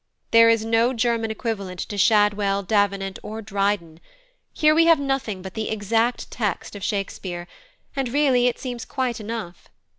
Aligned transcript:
There 0.31 0.49
is 0.49 0.65
no 0.65 0.93
German 0.93 1.29
equivalent 1.29 1.79
to 1.81 1.95
Shadwell, 1.95 2.63
Davenant, 2.63 3.19
or 3.21 3.39
Dryden. 3.43 3.99
Here 4.51 4.73
we 4.73 4.85
have 4.85 4.99
nothing 4.99 5.43
but 5.43 5.53
the 5.53 5.69
exact 5.69 6.31
text 6.31 6.75
of 6.75 6.83
Shakespeare, 6.83 7.47
and 7.95 8.09
really 8.09 8.47
it 8.47 8.57
seems 8.57 8.83
quite 8.83 9.19
enough. 9.19 9.69